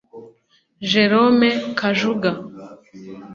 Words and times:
Jérôme 0.89 1.49
Kajuga 1.77 2.31